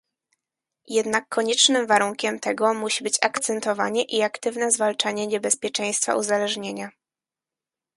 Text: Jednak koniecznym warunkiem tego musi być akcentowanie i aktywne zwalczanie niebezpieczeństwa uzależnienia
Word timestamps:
Jednak 0.87 1.29
koniecznym 1.29 1.87
warunkiem 1.87 2.39
tego 2.39 2.73
musi 2.73 3.03
być 3.03 3.17
akcentowanie 3.23 4.03
i 4.03 4.21
aktywne 4.21 4.71
zwalczanie 4.71 5.27
niebezpieczeństwa 5.27 6.15
uzależnienia 6.15 6.89